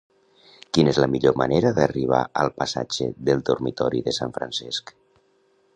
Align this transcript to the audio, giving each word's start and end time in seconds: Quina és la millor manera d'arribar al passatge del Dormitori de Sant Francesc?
Quina 0.77 0.89
és 0.93 0.99
la 1.03 1.09
millor 1.15 1.35
manera 1.41 1.73
d'arribar 1.79 2.23
al 2.45 2.49
passatge 2.63 3.09
del 3.29 3.45
Dormitori 3.51 4.01
de 4.09 4.17
Sant 4.21 4.35
Francesc? 4.39 4.93